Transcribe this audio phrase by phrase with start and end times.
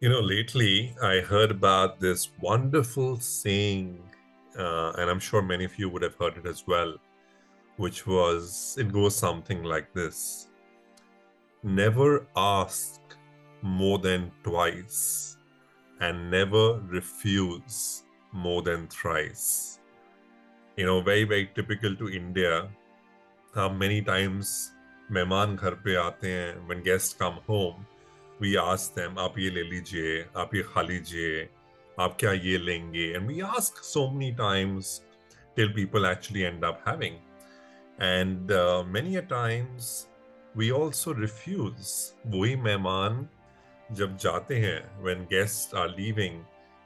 [0.00, 4.02] You know, lately I heard about this wonderful saying,
[4.58, 6.96] uh, and I'm sure many of you would have heard it as well,
[7.76, 10.48] which was it goes something like this
[11.62, 12.98] Never ask
[13.60, 15.36] more than twice,
[16.00, 19.80] and never refuse more than thrice.
[20.78, 22.70] You know, very, very typical to India.
[23.54, 24.72] Uh, many times,
[25.10, 27.86] mehman ghar pe aate when guests come home,
[28.40, 31.48] we ask them आप ये ले लीजिए आप ये खा लीजिए
[32.00, 35.00] आप क्या ये लेंगे and we ask so many times
[35.56, 37.18] till people actually end up having
[37.98, 39.90] and uh, many a times
[40.56, 43.26] we also refuse वही मेहमान
[43.92, 46.40] जब जाते हैं when guests are leaving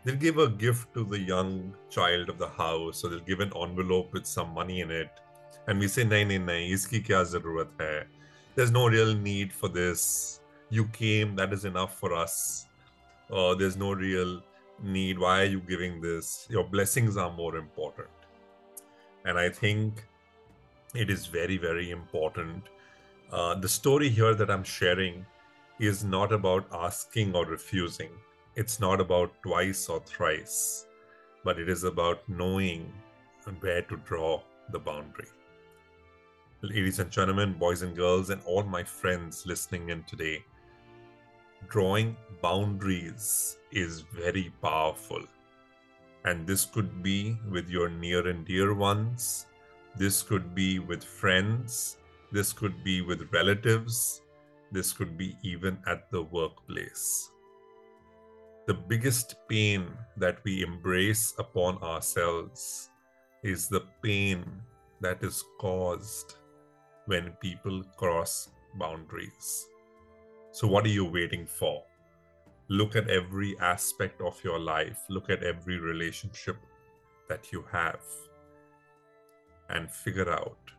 [0.04, 1.56] they'll give a gift to the young
[1.88, 5.22] child of the house or they'll give an envelope with some money in it
[5.68, 7.98] and we say nahi nahi nahi iski kya zarurat hai
[8.56, 10.40] there's no real need for this
[10.70, 12.66] you came that is enough for us.
[13.30, 14.42] Uh, there's no real
[14.82, 15.18] need.
[15.18, 16.46] Why are you giving this?
[16.50, 18.08] Your blessings are more important.
[19.24, 20.04] And i think
[20.94, 22.64] it is very very important.
[23.32, 25.24] Uh, the story here that i'm sharing
[25.80, 28.10] is not about asking or refusing.
[28.54, 30.86] It's not about twice or thrice
[31.44, 32.90] but it is about knowing
[33.60, 34.40] where to draw
[34.70, 35.28] the boundary.
[36.62, 40.42] Ladies and gentlemen boys and girls and all my friends listening in today
[41.68, 45.22] drawing boundaries is very powerful.
[46.24, 49.46] And this could be with your near and dear ones,
[49.96, 51.98] this could be with friends,
[52.32, 54.22] this could be with relatives,
[54.72, 57.30] this could be even at the workplace.
[58.66, 62.90] The biggest pain that we embrace upon ourselves
[63.42, 64.44] is the pain
[65.00, 66.36] that is caused
[67.06, 69.66] when people cross boundaries.
[70.54, 71.82] So, what are you waiting for?
[72.68, 76.56] Look at every aspect of your life, look at every relationship
[77.28, 77.98] that you have,
[79.68, 80.70] and figure out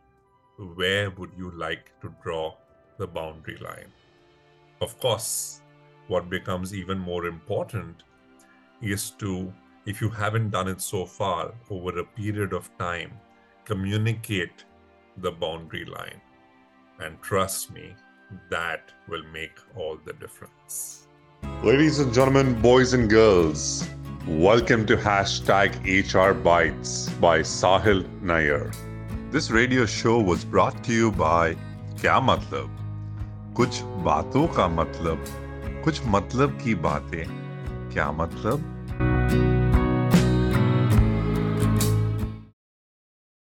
[0.76, 2.56] where would you like to draw
[2.98, 3.92] the boundary line.
[4.80, 5.60] Of course,
[6.08, 8.04] what becomes even more important
[8.82, 9.54] is to,
[9.86, 13.12] if you haven't done it so far, over a period of time,
[13.66, 14.64] communicate
[15.18, 16.22] the boundary line.
[17.02, 17.94] And trust me,
[18.50, 21.08] that will make all the difference.
[21.64, 23.88] Ladies and gentlemen, boys and girls,
[24.28, 28.76] welcome to hashtag HR Bytes by Sahil Nayar.
[29.32, 31.56] This radio show was brought to you by
[31.96, 32.70] Kya matlab?
[33.54, 35.20] Kuch बातों ka matlab?
[35.84, 37.26] Kuch matlab ki बातें
[37.92, 38.62] Kya matlab?